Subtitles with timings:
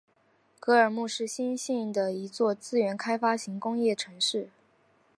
[0.59, 4.49] 格尔木是新兴的一座资源开发型的工业城市。